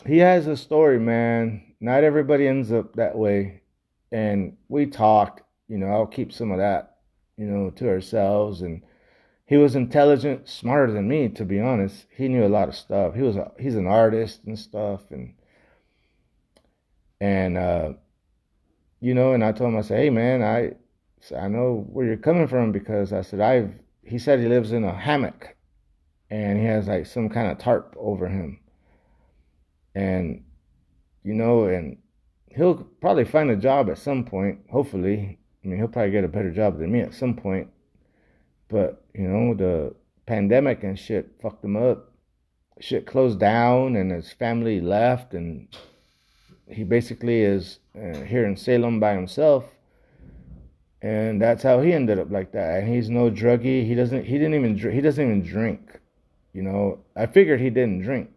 he 0.05 0.19
has 0.19 0.47
a 0.47 0.55
story, 0.55 0.99
man. 0.99 1.75
Not 1.81 2.05
everybody 2.05 2.47
ends 2.47 2.71
up 2.71 2.95
that 2.95 3.17
way, 3.17 3.61
and 4.11 4.55
we 4.69 4.85
talked. 4.85 5.41
You 5.67 5.77
know, 5.79 5.87
I'll 5.87 6.07
keep 6.07 6.31
some 6.31 6.51
of 6.51 6.59
that, 6.59 6.97
you 7.37 7.45
know, 7.45 7.71
to 7.71 7.89
ourselves. 7.89 8.61
And 8.61 8.83
he 9.45 9.57
was 9.57 9.75
intelligent, 9.75 10.47
smarter 10.47 10.91
than 10.91 11.07
me, 11.07 11.29
to 11.29 11.45
be 11.45 11.59
honest. 11.59 12.05
He 12.15 12.27
knew 12.27 12.45
a 12.45 12.47
lot 12.47 12.69
of 12.69 12.75
stuff. 12.75 13.13
He 13.15 13.21
was 13.21 13.35
a, 13.35 13.51
he's 13.59 13.75
an 13.75 13.87
artist 13.87 14.41
and 14.45 14.57
stuff, 14.57 15.11
and 15.11 15.33
and 17.19 17.57
uh, 17.57 17.93
you 18.99 19.13
know, 19.13 19.33
and 19.33 19.43
I 19.43 19.51
told 19.51 19.73
him, 19.73 19.79
I 19.79 19.81
said, 19.81 19.99
hey 19.99 20.09
man, 20.09 20.41
I 20.41 20.73
I 21.37 21.47
know 21.47 21.85
where 21.91 22.05
you're 22.05 22.17
coming 22.17 22.47
from 22.47 22.71
because 22.71 23.13
I 23.13 23.21
said 23.21 23.39
I've 23.39 23.73
he 24.03 24.17
said 24.17 24.39
he 24.39 24.47
lives 24.47 24.71
in 24.71 24.83
a 24.83 24.93
hammock 24.93 25.55
and 26.29 26.59
he 26.59 26.65
has 26.65 26.87
like 26.87 27.05
some 27.05 27.29
kind 27.29 27.51
of 27.51 27.57
tarp 27.57 27.95
over 27.97 28.27
him. 28.27 28.59
And 29.95 30.43
you 31.23 31.33
know, 31.33 31.65
and 31.65 31.97
he'll 32.49 32.75
probably 33.01 33.25
find 33.25 33.49
a 33.49 33.55
job 33.55 33.89
at 33.89 33.97
some 33.97 34.25
point, 34.25 34.59
hopefully. 34.69 35.39
I 35.63 35.67
mean, 35.67 35.77
he'll 35.77 35.87
probably 35.87 36.11
get 36.11 36.25
a 36.25 36.29
better 36.29 36.51
job 36.51 36.79
than 36.79 36.91
me 36.91 37.01
at 37.01 37.13
some 37.13 37.35
point. 37.35 37.69
But, 38.73 39.03
you 39.13 39.27
know, 39.27 39.53
the 39.53 39.93
pandemic 40.25 40.83
and 40.83 40.97
shit 40.97 41.35
fucked 41.41 41.63
him 41.63 41.77
up. 41.77 42.11
Shit 42.79 43.05
closed 43.05 43.39
down 43.39 43.95
and 43.95 44.11
his 44.11 44.33
family 44.33 44.81
left 44.81 45.33
and 45.33 45.67
he 46.67 46.83
basically 46.83 47.41
is 47.41 47.79
uh, 47.95 48.21
here 48.21 48.45
in 48.45 48.57
Salem 48.57 48.99
by 48.99 49.13
himself 49.13 49.65
and 51.03 51.41
that's 51.41 51.61
how 51.61 51.81
he 51.81 51.91
ended 51.91 52.17
up 52.17 52.31
like 52.31 52.53
that. 52.53 52.79
And 52.79 52.93
he's 52.93 53.09
no 53.09 53.29
druggie. 53.29 53.85
He 53.85 53.93
doesn't. 53.93 54.23
He 54.23 54.37
didn't 54.37 54.55
even. 54.55 54.77
He 54.77 55.01
doesn't 55.01 55.23
even 55.23 55.43
drink. 55.43 55.99
You 56.53 56.63
know. 56.63 56.99
I 57.15 57.25
figured 57.25 57.59
he 57.59 57.69
didn't 57.69 58.01
drink, 58.01 58.31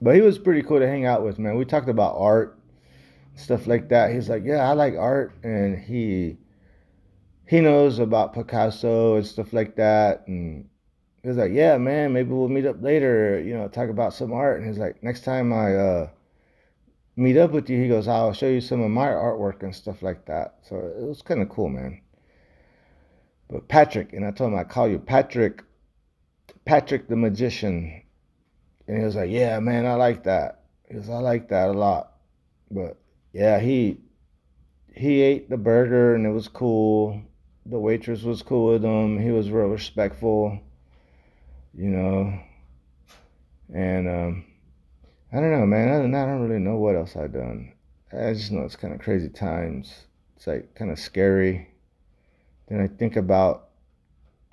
but 0.00 0.14
he 0.14 0.20
was 0.20 0.38
pretty 0.38 0.62
cool 0.62 0.78
to 0.78 0.86
hang 0.86 1.04
out 1.04 1.24
with. 1.24 1.40
Man, 1.40 1.56
we 1.56 1.64
talked 1.64 1.88
about 1.88 2.14
art, 2.16 2.56
stuff 3.34 3.66
like 3.66 3.88
that. 3.88 4.12
He's 4.12 4.28
like, 4.28 4.44
yeah, 4.44 4.68
I 4.68 4.74
like 4.74 4.94
art, 4.96 5.32
and 5.42 5.76
he 5.76 6.38
he 7.46 7.60
knows 7.60 7.98
about 7.98 8.34
Picasso 8.34 9.16
and 9.16 9.26
stuff 9.26 9.52
like 9.52 9.76
that. 9.76 10.26
And 10.28 10.68
he 11.22 11.28
was 11.28 11.36
like, 11.38 11.52
yeah, 11.52 11.76
man, 11.78 12.12
maybe 12.12 12.30
we'll 12.32 12.48
meet 12.48 12.66
up 12.66 12.82
later. 12.82 13.40
You 13.40 13.54
know, 13.56 13.68
talk 13.68 13.88
about 13.90 14.14
some 14.14 14.32
art. 14.32 14.60
And 14.60 14.68
he's 14.68 14.78
like, 14.78 15.02
next 15.02 15.24
time 15.24 15.52
I. 15.52 15.74
uh 15.76 16.08
meet 17.16 17.36
up 17.36 17.50
with 17.50 17.68
you, 17.68 17.80
he 17.80 17.88
goes, 17.88 18.06
I'll 18.08 18.32
show 18.32 18.46
you 18.48 18.60
some 18.60 18.80
of 18.80 18.90
my 18.90 19.08
artwork 19.08 19.62
and 19.62 19.74
stuff 19.74 20.02
like 20.02 20.26
that. 20.26 20.58
So 20.62 20.76
it 20.76 21.02
was 21.06 21.22
kind 21.22 21.42
of 21.42 21.48
cool, 21.48 21.68
man. 21.68 22.00
But 23.48 23.68
Patrick, 23.68 24.12
and 24.12 24.24
I 24.26 24.32
told 24.32 24.52
him 24.52 24.58
I 24.58 24.64
call 24.64 24.86
you 24.86 24.98
Patrick, 24.98 25.62
Patrick 26.64 27.08
the 27.08 27.16
magician. 27.16 28.02
And 28.88 28.98
he 28.98 29.04
was 29.04 29.16
like, 29.16 29.30
Yeah, 29.30 29.60
man, 29.60 29.86
I 29.86 29.94
like 29.94 30.24
that. 30.24 30.64
He 30.88 30.94
goes, 30.94 31.08
I 31.10 31.18
like 31.18 31.48
that 31.50 31.70
a 31.70 31.72
lot. 31.72 32.12
But 32.70 32.98
yeah, 33.32 33.60
he 33.60 34.00
he 34.94 35.22
ate 35.22 35.50
the 35.50 35.56
burger 35.58 36.14
and 36.14 36.26
it 36.26 36.30
was 36.30 36.48
cool. 36.48 37.22
The 37.66 37.78
waitress 37.78 38.22
was 38.22 38.42
cool 38.42 38.72
with 38.72 38.84
him. 38.84 39.18
He 39.18 39.30
was 39.30 39.50
real 39.50 39.66
respectful, 39.66 40.60
you 41.72 41.88
know. 41.88 42.38
And 43.74 44.08
um 44.08 44.44
I 45.32 45.36
don't 45.36 45.50
know, 45.50 45.66
man. 45.66 46.02
Than 46.02 46.12
that, 46.12 46.28
I 46.28 46.32
don't 46.32 46.48
really 46.48 46.60
know 46.60 46.76
what 46.76 46.96
else 46.96 47.16
I've 47.16 47.32
done. 47.32 47.72
I 48.12 48.32
just 48.34 48.52
know 48.52 48.62
it's 48.62 48.76
kind 48.76 48.94
of 48.94 49.00
crazy 49.00 49.28
times. 49.28 50.06
It's 50.36 50.46
like 50.46 50.74
kind 50.74 50.90
of 50.90 50.98
scary. 50.98 51.68
Then 52.68 52.80
I 52.80 52.86
think 52.86 53.16
about, 53.16 53.68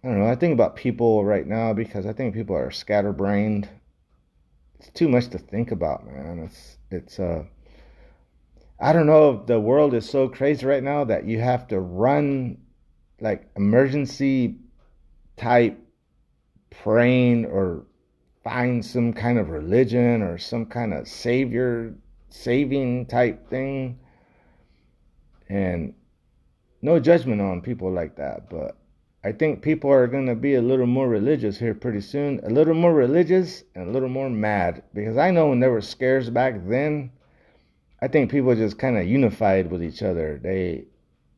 I 0.03 0.08
don't 0.08 0.20
know, 0.20 0.27
I 0.27 0.36
think 0.36 0.53
about 0.53 0.75
people 0.75 1.24
right 1.24 1.46
now 1.46 1.74
because 1.74 2.06
I 2.06 2.13
think 2.13 2.34
people 2.34 2.56
are 2.56 2.72
scatterbrained 2.72 3.70
it's 4.82 4.89
too 4.89 5.08
much 5.08 5.27
to 5.30 5.38
think 5.38 5.72
about, 5.72 6.08
man. 6.08 6.39
It's 6.39 6.77
it's 6.89 7.20
uh 7.20 7.44
I 8.80 8.94
don't 8.94 9.06
know 9.06 9.32
if 9.32 9.46
the 9.46 9.60
world 9.60 9.94
is 9.94 10.10
so 10.10 10.27
crazy 10.27 10.65
right 10.65 10.82
now 10.82 11.03
that 11.03 11.25
you 11.25 11.39
have 11.39 11.68
to 11.68 11.80
run 11.80 12.58
like 13.21 13.49
emergency 13.55 14.55
type 15.37 15.79
praying 16.69 17.45
or 17.45 17.85
find 18.43 18.83
some 18.83 19.13
kind 19.13 19.37
of 19.37 19.49
religion 19.49 20.21
or 20.21 20.37
some 20.37 20.65
kind 20.65 20.93
of 20.93 21.07
savior 21.07 21.93
saving 22.29 23.05
type 23.05 23.49
thing. 23.49 23.99
And 25.47 25.93
no 26.81 26.99
judgment 26.99 27.41
on 27.41 27.61
people 27.61 27.91
like 27.91 28.15
that 28.15 28.49
but 28.49 28.77
i 29.23 29.31
think 29.31 29.61
people 29.61 29.91
are 29.91 30.07
going 30.07 30.25
to 30.25 30.35
be 30.35 30.55
a 30.55 30.61
little 30.61 30.87
more 30.87 31.07
religious 31.07 31.59
here 31.59 31.73
pretty 31.75 32.01
soon. 32.01 32.39
A 32.43 32.49
little 32.49 32.73
more 32.73 32.93
religious 32.93 33.63
and 33.75 33.87
a 33.87 33.91
little 33.91 34.09
more 34.09 34.29
mad 34.29 34.83
because 34.93 35.17
i 35.17 35.29
know 35.31 35.49
when 35.49 35.59
there 35.59 35.71
were 35.71 35.81
scares 35.81 36.29
back 36.29 36.55
then 36.67 37.11
i 38.01 38.07
think 38.07 38.31
people 38.31 38.55
just 38.55 38.79
kind 38.79 38.97
of 38.97 39.05
unified 39.05 39.69
with 39.69 39.83
each 39.83 40.01
other. 40.01 40.39
They 40.41 40.85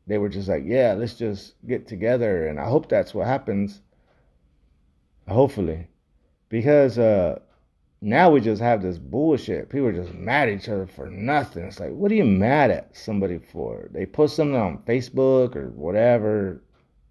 they 0.06 0.18
were 0.18 0.28
just 0.28 0.48
like 0.48 0.62
yeah 0.66 0.94
let's 0.94 1.14
just 1.14 1.54
get 1.66 1.86
together 1.86 2.46
and 2.48 2.58
i 2.60 2.64
hope 2.64 2.88
that's 2.88 3.14
what 3.14 3.26
happens 3.26 3.80
hopefully 5.28 5.86
because 6.48 6.98
uh, 6.98 7.38
now 8.00 8.30
we 8.30 8.40
just 8.40 8.60
have 8.60 8.82
this 8.82 8.98
bullshit. 8.98 9.70
People 9.70 9.86
are 9.86 9.92
just 9.92 10.12
mad 10.12 10.48
at 10.48 10.54
each 10.54 10.68
other 10.68 10.86
for 10.86 11.08
nothing. 11.08 11.64
It's 11.64 11.80
like, 11.80 11.92
what 11.92 12.12
are 12.12 12.14
you 12.14 12.24
mad 12.24 12.70
at 12.70 12.94
somebody 12.94 13.38
for? 13.38 13.88
They 13.92 14.04
post 14.04 14.36
something 14.36 14.54
on 14.54 14.82
Facebook 14.86 15.56
or 15.56 15.70
whatever. 15.70 16.62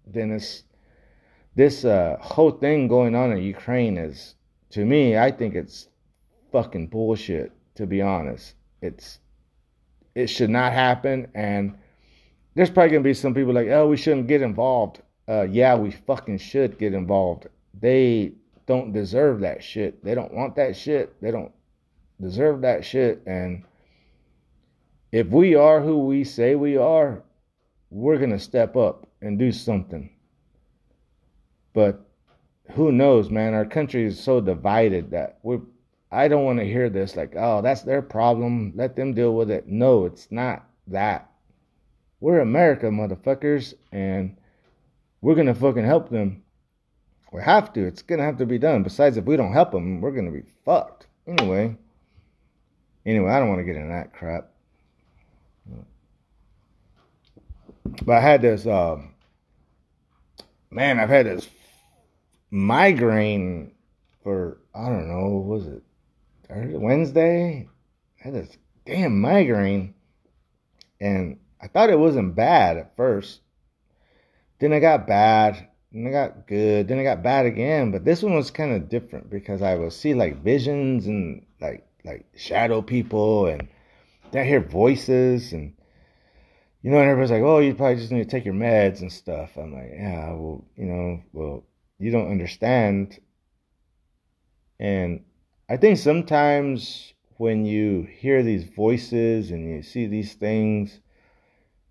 Then 0.06 0.30
it's 0.30 0.62
this 1.56 1.84
uh, 1.84 2.16
whole 2.20 2.52
thing 2.52 2.86
going 2.86 3.16
on 3.16 3.32
in 3.32 3.42
Ukraine 3.42 3.98
is, 3.98 4.36
to 4.70 4.84
me, 4.84 5.18
I 5.18 5.32
think 5.32 5.56
it's 5.56 5.88
fucking 6.52 6.86
bullshit. 6.86 7.50
To 7.74 7.86
be 7.86 8.00
honest, 8.00 8.54
it's 8.80 9.18
it 10.14 10.28
should 10.28 10.50
not 10.50 10.72
happen. 10.72 11.26
And 11.34 11.74
there's 12.54 12.70
probably 12.70 12.90
gonna 12.90 13.02
be 13.02 13.14
some 13.14 13.34
people 13.34 13.52
like, 13.52 13.68
oh, 13.68 13.88
we 13.88 13.96
shouldn't 13.96 14.26
get 14.26 14.42
involved. 14.42 15.00
Uh, 15.28 15.42
yeah, 15.42 15.74
we 15.74 15.90
fucking 15.90 16.38
should 16.38 16.78
get 16.78 16.94
involved. 16.94 17.46
They 17.80 18.32
don't 18.66 18.92
deserve 18.92 19.40
that 19.40 19.62
shit. 19.62 20.02
They 20.04 20.14
don't 20.14 20.32
want 20.32 20.56
that 20.56 20.76
shit. 20.76 21.20
They 21.20 21.30
don't 21.30 21.52
deserve 22.20 22.62
that 22.62 22.84
shit. 22.84 23.22
And 23.26 23.64
if 25.12 25.28
we 25.28 25.54
are 25.54 25.80
who 25.80 25.98
we 26.00 26.24
say 26.24 26.54
we 26.54 26.76
are, 26.76 27.22
we're 27.90 28.18
going 28.18 28.30
to 28.30 28.38
step 28.38 28.76
up 28.76 29.06
and 29.20 29.38
do 29.38 29.52
something. 29.52 30.10
But 31.72 32.06
who 32.72 32.92
knows, 32.92 33.30
man? 33.30 33.54
Our 33.54 33.64
country 33.64 34.04
is 34.04 34.18
so 34.18 34.40
divided 34.40 35.10
that 35.10 35.38
we 35.42 35.58
I 36.10 36.28
don't 36.28 36.44
want 36.44 36.60
to 36.60 36.64
hear 36.64 36.88
this 36.88 37.16
like, 37.16 37.34
oh, 37.36 37.60
that's 37.60 37.82
their 37.82 38.00
problem. 38.00 38.72
Let 38.76 38.94
them 38.94 39.14
deal 39.14 39.34
with 39.34 39.50
it. 39.50 39.66
No, 39.66 40.06
it's 40.06 40.30
not 40.30 40.64
that. 40.86 41.28
We're 42.24 42.40
America, 42.40 42.86
motherfuckers, 42.86 43.74
and 43.92 44.38
we're 45.20 45.34
to 45.34 45.54
fucking 45.54 45.84
help 45.84 46.08
them 46.08 46.42
we 47.30 47.42
have 47.42 47.70
to. 47.74 47.84
It's 47.84 48.00
gonna 48.00 48.22
have 48.22 48.38
to 48.38 48.46
be 48.46 48.58
done. 48.58 48.82
Besides, 48.82 49.18
if 49.18 49.26
we 49.26 49.36
don't 49.36 49.52
help 49.52 49.72
them, 49.72 50.00
we're 50.00 50.10
gonna 50.10 50.30
be 50.30 50.44
fucked. 50.64 51.06
Anyway. 51.26 51.76
Anyway, 53.04 53.30
I 53.30 53.38
don't 53.38 53.50
want 53.50 53.58
to 53.58 53.64
get 53.64 53.76
into 53.76 53.88
that 53.88 54.14
crap. 54.14 54.52
But 58.06 58.16
I 58.16 58.20
had 58.20 58.40
this. 58.40 58.66
Um, 58.66 59.12
man, 60.70 60.98
I've 60.98 61.10
had 61.10 61.26
this 61.26 61.46
migraine 62.50 63.72
for 64.22 64.62
I 64.74 64.88
don't 64.88 65.08
know. 65.08 65.44
was 65.46 65.66
it 65.66 65.82
Wednesday? 66.48 67.68
I 68.18 68.24
had 68.24 68.32
this 68.32 68.56
damn 68.86 69.20
migraine, 69.20 69.92
and 71.02 71.38
I 71.64 71.68
thought 71.68 71.88
it 71.88 71.98
wasn't 71.98 72.34
bad 72.34 72.76
at 72.76 72.94
first. 72.94 73.40
Then 74.58 74.74
it 74.74 74.80
got 74.80 75.06
bad 75.06 75.66
and 75.94 76.06
it 76.06 76.10
got 76.10 76.46
good, 76.46 76.86
then 76.86 76.98
it 76.98 77.04
got 77.04 77.22
bad 77.22 77.46
again. 77.46 77.90
But 77.90 78.04
this 78.04 78.22
one 78.22 78.34
was 78.34 78.50
kind 78.50 78.72
of 78.72 78.90
different 78.90 79.30
because 79.30 79.62
I 79.62 79.74
would 79.74 79.94
see 79.94 80.12
like 80.12 80.42
visions 80.42 81.06
and 81.06 81.46
like 81.62 81.86
like 82.04 82.26
shadow 82.36 82.82
people, 82.82 83.46
and 83.46 83.66
then 84.30 84.42
I 84.42 84.46
hear 84.46 84.60
voices, 84.60 85.54
and 85.54 85.72
you 86.82 86.90
know, 86.90 86.98
and 86.98 87.08
everybody's 87.08 87.30
like, 87.30 87.42
"Oh, 87.42 87.60
you 87.60 87.74
probably 87.74 87.96
just 87.96 88.12
need 88.12 88.24
to 88.24 88.30
take 88.30 88.44
your 88.44 88.52
meds 88.52 89.00
and 89.00 89.10
stuff." 89.10 89.56
I'm 89.56 89.72
like, 89.72 89.90
"Yeah, 89.94 90.34
well, 90.34 90.66
you 90.76 90.84
know, 90.84 91.22
well, 91.32 91.64
you 91.98 92.10
don't 92.10 92.30
understand." 92.30 93.18
And 94.78 95.24
I 95.70 95.78
think 95.78 95.96
sometimes 95.96 97.14
when 97.38 97.64
you 97.64 98.02
hear 98.02 98.42
these 98.42 98.64
voices 98.64 99.50
and 99.50 99.66
you 99.66 99.82
see 99.82 100.06
these 100.06 100.34
things, 100.34 101.00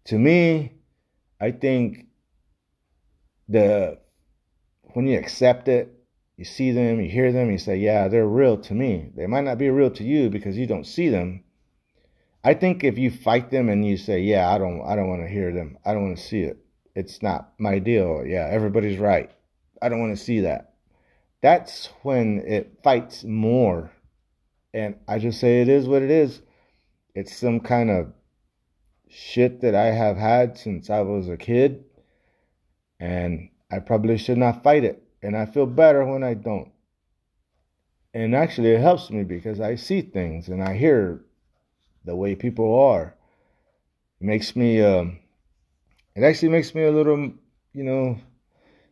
to 0.06 0.18
me, 0.18 0.74
I 1.40 1.52
think 1.52 2.08
the 3.48 4.00
when 4.94 5.08
you 5.08 5.18
accept 5.18 5.68
it, 5.68 5.94
you 6.38 6.46
see 6.46 6.72
them, 6.72 7.02
you 7.02 7.10
hear 7.10 7.32
them, 7.32 7.52
you 7.52 7.58
say, 7.58 7.78
yeah, 7.78 8.08
they're 8.08 8.28
real 8.28 8.58
to 8.58 8.74
me. 8.74 9.12
They 9.16 9.28
might 9.28 9.44
not 9.44 9.58
be 9.58 9.70
real 9.70 9.92
to 9.92 10.04
you 10.04 10.30
because 10.30 10.58
you 10.58 10.68
don't 10.68 10.86
see 10.86 11.10
them. 11.10 11.44
I 12.44 12.54
think 12.54 12.84
if 12.84 12.98
you 12.98 13.10
fight 13.10 13.50
them 13.52 13.70
and 13.70 13.86
you 13.86 13.98
say, 13.98 14.22
yeah, 14.22 14.50
I 14.50 14.58
don't 14.58 14.82
I 14.86 14.96
don't 14.96 15.10
want 15.10 15.22
to 15.22 15.28
hear 15.28 15.54
them. 15.54 15.78
I 15.86 15.94
don't 15.94 16.04
want 16.04 16.18
to 16.18 16.24
see 16.24 16.42
it. 16.42 16.58
It's 16.96 17.22
not 17.22 17.54
my 17.58 17.80
deal. 17.80 18.24
Yeah, 18.26 18.48
everybody's 18.50 19.00
right. 19.00 19.32
I 19.82 19.90
don't 19.90 20.00
want 20.00 20.18
to 20.18 20.24
see 20.24 20.42
that. 20.42 20.74
That's 21.42 21.90
when 22.04 22.40
it 22.48 22.80
fights 22.84 23.24
more. 23.24 23.92
And 24.74 24.96
I 25.08 25.20
just 25.20 25.40
say 25.40 25.62
it 25.62 25.70
is 25.70 25.88
what 25.88 26.02
it 26.02 26.12
is. 26.12 26.42
It's 27.16 27.36
some 27.36 27.60
kind 27.60 27.90
of 27.90 28.14
shit 29.14 29.62
that 29.62 29.76
I 29.76 29.86
have 29.86 30.18
had 30.18 30.58
since 30.58 30.90
I 30.90 31.02
was 31.02 31.30
a 31.30 31.38
kid 31.38 31.86
and 33.00 33.50
I 33.72 33.80
probably 33.80 34.18
should 34.18 34.38
not 34.38 34.64
fight 34.64 34.84
it. 34.84 35.04
And 35.22 35.38
I 35.38 35.46
feel 35.46 35.66
better 35.66 36.04
when 36.06 36.24
I 36.24 36.34
don't. 36.34 36.72
And 38.14 38.36
actually, 38.36 38.72
it 38.72 38.82
helps 38.82 39.10
me 39.10 39.24
because 39.24 39.60
I 39.60 39.76
see 39.76 40.02
things 40.02 40.48
and 40.50 40.62
I 40.62 40.76
hear 40.76 41.24
the 42.06 42.16
way 42.16 42.36
people 42.36 42.80
are. 42.80 43.16
It 44.20 44.26
makes 44.26 44.56
me, 44.56 44.82
um, 44.82 45.20
it 46.16 46.24
actually 46.24 46.50
makes 46.50 46.76
me 46.76 46.84
a 46.84 46.92
little, 46.92 47.32
you 47.74 47.84
know, 47.84 48.20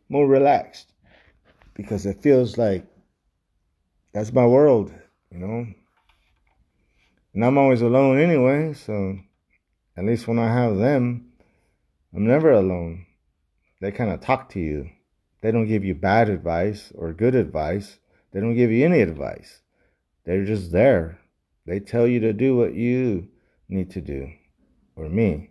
more 0.10 0.28
relaxed 0.28 0.92
because 1.74 2.06
it 2.06 2.22
feels 2.22 2.58
like 2.58 2.86
that's 4.14 4.34
my 4.34 4.46
world, 4.46 4.94
you 5.32 5.40
know. 5.40 5.68
And 7.34 7.46
I'm 7.46 7.58
always 7.58 7.82
alone 7.82 8.20
anyway, 8.20 8.74
so 8.74 9.18
at 9.98 10.06
least 10.06 10.28
when 10.28 10.40
I 10.40 10.54
have 10.54 10.78
them, 10.78 11.32
I'm 12.14 12.26
never 12.26 12.52
alone 12.52 13.06
they 13.82 13.92
kind 13.92 14.12
of 14.12 14.22
talk 14.22 14.50
to 14.50 14.60
you. 14.60 14.90
They 15.42 15.52
don't 15.52 15.68
give 15.68 15.84
you 15.84 15.96
bad 15.96 16.30
advice 16.30 16.94
or 16.96 17.12
good 17.14 17.36
advice. 17.36 17.98
They 18.32 18.40
don't 18.40 18.56
give 18.56 18.72
you 18.72 18.86
any 18.86 19.02
advice. 19.02 19.62
They're 20.24 20.46
just 20.46 20.72
there. 20.72 21.20
They 21.66 21.80
tell 21.80 22.08
you 22.08 22.20
to 22.22 22.32
do 22.32 22.56
what 22.56 22.76
you 22.76 23.28
need 23.68 23.90
to 23.92 24.02
do, 24.02 24.30
or 24.96 25.10
me. 25.10 25.50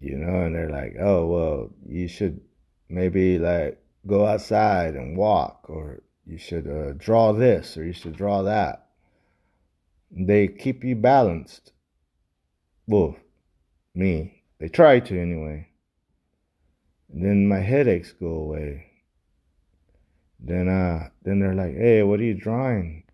You 0.00 0.18
know, 0.18 0.44
and 0.44 0.54
they're 0.54 0.70
like, 0.70 0.96
oh, 1.00 1.26
well, 1.26 1.70
you 1.86 2.08
should 2.08 2.42
maybe 2.90 3.38
like 3.38 3.82
go 4.06 4.26
outside 4.26 4.94
and 4.94 5.16
walk, 5.16 5.64
or 5.68 6.02
you 6.26 6.36
should 6.36 6.68
uh, 6.68 6.92
draw 6.98 7.32
this, 7.32 7.78
or 7.78 7.84
you 7.84 7.94
should 7.94 8.16
draw 8.16 8.42
that. 8.42 8.88
They 10.10 10.48
keep 10.48 10.84
you 10.84 10.94
balanced. 10.94 11.72
Well, 12.86 13.16
me. 13.94 14.42
They 14.58 14.68
try 14.68 15.00
to 15.00 15.20
anyway. 15.20 15.68
Then 17.08 17.48
my 17.48 17.60
headaches 17.60 18.12
go 18.12 18.28
away. 18.28 18.86
Then 20.38 20.68
uh 20.68 21.08
then 21.22 21.40
they're 21.40 21.54
like, 21.54 21.76
hey, 21.76 22.02
what 22.02 22.20
are 22.20 22.24
you 22.24 22.34
drawing? 22.34 23.04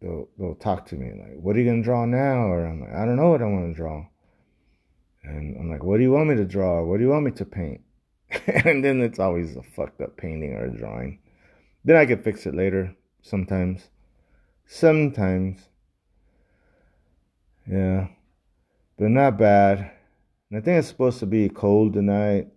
They'll 0.00 0.28
they'll 0.38 0.54
talk 0.54 0.86
to 0.86 0.96
me 0.96 1.12
like, 1.12 1.36
what 1.36 1.56
are 1.56 1.60
you 1.60 1.70
gonna 1.70 1.82
draw 1.82 2.04
now? 2.06 2.48
Or 2.48 2.66
I'm 2.66 2.80
like, 2.80 2.92
I 2.94 3.04
don't 3.04 3.16
know 3.16 3.30
what 3.30 3.42
I 3.42 3.46
want 3.46 3.70
to 3.70 3.76
draw. 3.76 4.06
And 5.22 5.56
I'm 5.58 5.70
like, 5.70 5.84
what 5.84 5.98
do 5.98 6.02
you 6.02 6.12
want 6.12 6.28
me 6.28 6.36
to 6.36 6.44
draw? 6.44 6.82
What 6.82 6.96
do 6.96 7.04
you 7.04 7.10
want 7.10 7.24
me 7.24 7.32
to 7.32 7.44
paint? 7.44 7.82
and 8.46 8.84
then 8.84 9.00
it's 9.00 9.18
always 9.18 9.56
a 9.56 9.62
fucked 9.62 10.00
up 10.00 10.16
painting 10.16 10.54
or 10.54 10.66
a 10.66 10.76
drawing. 10.76 11.18
Then 11.84 11.96
I 11.96 12.06
can 12.06 12.22
fix 12.22 12.46
it 12.46 12.54
later, 12.54 12.94
sometimes. 13.22 13.88
Sometimes. 14.66 15.68
Yeah. 17.66 18.08
But 19.00 19.10
not 19.10 19.38
bad. 19.38 19.90
And 20.50 20.58
I 20.58 20.60
think 20.60 20.78
it's 20.78 20.88
supposed 20.88 21.20
to 21.20 21.26
be 21.26 21.48
cold 21.48 21.94
tonight 21.94 22.48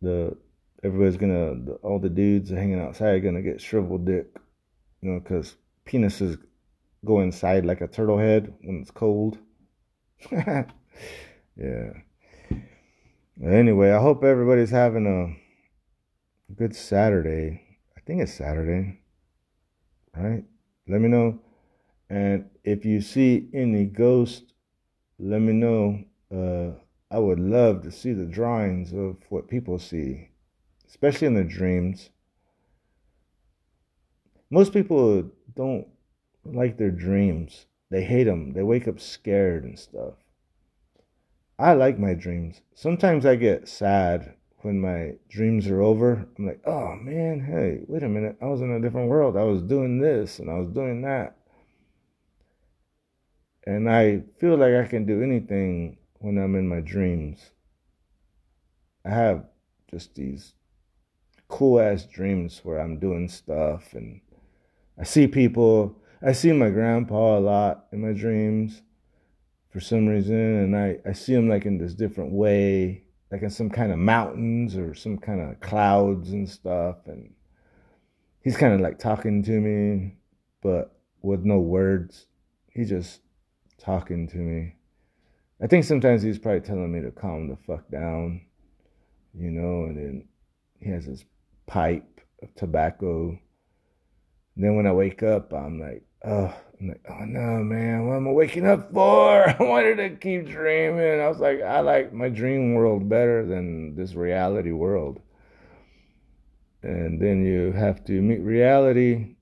the 0.00 0.36
everybody's 0.82 1.18
gonna 1.18 1.54
the, 1.54 1.72
all 1.82 1.98
the 1.98 2.08
dudes 2.08 2.48
hanging 2.48 2.80
outside 2.80 3.14
are 3.14 3.20
gonna 3.20 3.42
get 3.42 3.60
shriveled 3.60 4.06
dick, 4.06 4.26
you 5.02 5.10
know, 5.10 5.20
because 5.20 5.56
penises 5.86 6.38
go 7.04 7.20
inside 7.20 7.66
like 7.66 7.82
a 7.82 7.88
turtle 7.88 8.18
head 8.18 8.54
when 8.62 8.80
it's 8.80 8.90
cold. 8.90 9.38
yeah. 10.30 10.64
Anyway, 13.44 13.90
I 13.90 14.00
hope 14.00 14.24
everybody's 14.24 14.70
having 14.70 15.06
a 15.06 16.54
good 16.54 16.74
Saturday. 16.74 17.62
I 17.96 18.00
think 18.00 18.22
it's 18.22 18.32
Saturday, 18.34 19.00
right? 20.16 20.44
Let 20.88 21.00
me 21.02 21.08
know. 21.08 21.40
And 22.08 22.50
if 22.64 22.84
you 22.84 23.00
see 23.00 23.50
any 23.54 23.84
ghosts, 23.84 24.51
let 25.22 25.40
me 25.40 25.52
know. 25.52 26.04
Uh, 26.34 26.72
I 27.10 27.18
would 27.18 27.38
love 27.38 27.82
to 27.82 27.92
see 27.92 28.12
the 28.12 28.24
drawings 28.24 28.92
of 28.92 29.16
what 29.28 29.48
people 29.48 29.78
see, 29.78 30.30
especially 30.88 31.28
in 31.28 31.34
their 31.34 31.44
dreams. 31.44 32.10
Most 34.50 34.72
people 34.72 35.30
don't 35.54 35.86
like 36.44 36.76
their 36.76 36.90
dreams. 36.90 37.66
They 37.90 38.02
hate 38.02 38.24
them. 38.24 38.52
They 38.52 38.62
wake 38.62 38.88
up 38.88 38.98
scared 38.98 39.64
and 39.64 39.78
stuff. 39.78 40.14
I 41.58 41.74
like 41.74 41.98
my 41.98 42.14
dreams. 42.14 42.60
Sometimes 42.74 43.24
I 43.24 43.36
get 43.36 43.68
sad 43.68 44.34
when 44.62 44.80
my 44.80 45.12
dreams 45.28 45.68
are 45.68 45.82
over. 45.82 46.26
I'm 46.36 46.46
like, 46.46 46.62
oh 46.66 46.96
man, 46.96 47.40
hey, 47.40 47.84
wait 47.86 48.02
a 48.02 48.08
minute. 48.08 48.36
I 48.42 48.46
was 48.46 48.62
in 48.62 48.72
a 48.72 48.80
different 48.80 49.08
world. 49.08 49.36
I 49.36 49.44
was 49.44 49.62
doing 49.62 50.00
this 50.00 50.38
and 50.38 50.50
I 50.50 50.54
was 50.54 50.68
doing 50.68 51.02
that. 51.02 51.36
And 53.66 53.90
I 53.90 54.22
feel 54.38 54.56
like 54.56 54.74
I 54.74 54.86
can 54.86 55.06
do 55.06 55.22
anything 55.22 55.98
when 56.18 56.38
I'm 56.38 56.54
in 56.56 56.68
my 56.68 56.80
dreams. 56.80 57.38
I 59.04 59.10
have 59.10 59.44
just 59.90 60.14
these 60.14 60.54
cool 61.48 61.80
ass 61.80 62.04
dreams 62.04 62.60
where 62.64 62.78
I'm 62.78 62.98
doing 62.98 63.28
stuff 63.28 63.92
and 63.94 64.20
I 64.98 65.04
see 65.04 65.26
people. 65.26 65.96
I 66.24 66.32
see 66.32 66.52
my 66.52 66.70
grandpa 66.70 67.38
a 67.38 67.40
lot 67.40 67.86
in 67.92 68.00
my 68.00 68.12
dreams 68.12 68.82
for 69.70 69.80
some 69.80 70.06
reason, 70.06 70.36
and 70.36 70.76
I, 70.76 70.98
I 71.08 71.12
see 71.12 71.32
him 71.32 71.48
like 71.48 71.64
in 71.64 71.78
this 71.78 71.94
different 71.94 72.32
way, 72.32 73.04
like 73.30 73.42
in 73.42 73.50
some 73.50 73.70
kind 73.70 73.90
of 73.90 73.98
mountains 73.98 74.76
or 74.76 74.94
some 74.94 75.16
kind 75.16 75.40
of 75.40 75.58
clouds 75.60 76.30
and 76.30 76.48
stuff. 76.48 76.96
And 77.06 77.32
he's 78.42 78.56
kind 78.56 78.74
of 78.74 78.80
like 78.80 78.98
talking 78.98 79.42
to 79.44 79.50
me, 79.50 80.16
but 80.62 80.94
with 81.22 81.40
no 81.44 81.58
words. 81.58 82.26
He 82.68 82.84
just 82.84 83.21
talking 83.82 84.28
to 84.28 84.38
me. 84.38 84.74
I 85.62 85.66
think 85.66 85.84
sometimes 85.84 86.22
he's 86.22 86.38
probably 86.38 86.60
telling 86.60 86.92
me 86.92 87.00
to 87.02 87.10
calm 87.10 87.48
the 87.48 87.56
fuck 87.66 87.88
down, 87.90 88.42
you 89.34 89.50
know, 89.50 89.84
and 89.84 89.96
then 89.96 90.28
he 90.80 90.90
has 90.90 91.04
his 91.04 91.24
pipe 91.66 92.20
of 92.42 92.54
tobacco. 92.54 93.38
And 94.56 94.64
then 94.64 94.76
when 94.76 94.86
I 94.86 94.92
wake 94.92 95.22
up, 95.22 95.52
I'm 95.52 95.80
like, 95.80 96.04
oh, 96.24 96.54
I'm 96.80 96.88
like, 96.88 97.02
oh 97.08 97.24
no, 97.24 97.62
man, 97.62 98.06
what 98.06 98.16
am 98.16 98.28
I 98.28 98.32
waking 98.32 98.66
up 98.66 98.92
for? 98.92 99.48
I 99.48 99.56
wanted 99.60 99.96
to 99.96 100.10
keep 100.16 100.48
dreaming. 100.48 101.20
I 101.20 101.28
was 101.28 101.38
like, 101.38 101.62
I 101.62 101.80
like 101.80 102.12
my 102.12 102.28
dream 102.28 102.74
world 102.74 103.08
better 103.08 103.46
than 103.46 103.94
this 103.94 104.14
reality 104.14 104.72
world. 104.72 105.20
And 106.82 107.20
then 107.20 107.44
you 107.44 107.70
have 107.72 108.04
to 108.06 108.20
meet 108.20 108.40
reality 108.40 109.36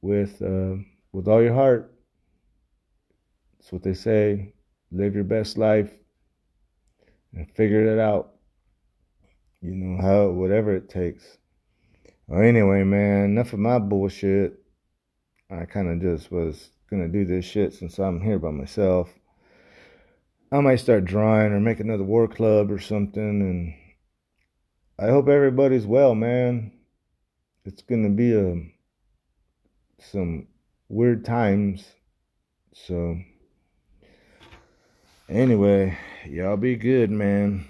with 0.00 0.40
uh, 0.40 0.76
with 1.12 1.28
all 1.28 1.42
your 1.42 1.54
heart. 1.54 1.93
That's 3.64 3.72
what 3.72 3.82
they 3.82 3.94
say. 3.94 4.52
Live 4.92 5.14
your 5.14 5.24
best 5.24 5.56
life 5.56 5.90
and 7.32 7.50
figure 7.52 7.94
it 7.94 7.98
out. 7.98 8.34
You 9.62 9.74
know 9.74 10.02
how 10.02 10.28
whatever 10.28 10.76
it 10.76 10.90
takes. 10.90 11.38
Well, 12.26 12.42
anyway, 12.42 12.84
man, 12.84 13.24
enough 13.24 13.54
of 13.54 13.60
my 13.60 13.78
bullshit. 13.78 14.62
I 15.50 15.64
kind 15.64 15.88
of 15.88 16.02
just 16.02 16.30
was 16.30 16.72
gonna 16.90 17.08
do 17.08 17.24
this 17.24 17.46
shit 17.46 17.72
since 17.72 17.98
I'm 17.98 18.20
here 18.20 18.38
by 18.38 18.50
myself. 18.50 19.10
I 20.52 20.60
might 20.60 20.76
start 20.76 21.06
drawing 21.06 21.54
or 21.54 21.60
make 21.60 21.80
another 21.80 22.04
war 22.04 22.28
club 22.28 22.70
or 22.70 22.78
something, 22.78 23.22
and 23.22 23.74
I 24.98 25.10
hope 25.10 25.26
everybody's 25.26 25.86
well, 25.86 26.14
man. 26.14 26.70
It's 27.64 27.80
gonna 27.80 28.10
be 28.10 28.34
a 28.34 28.52
um, 28.52 28.74
some 30.00 30.48
weird 30.90 31.24
times, 31.24 31.86
so 32.74 33.16
anyway, 35.28 35.96
y'all 36.26 36.56
be 36.56 36.76
good, 36.76 37.10
man. 37.10 37.66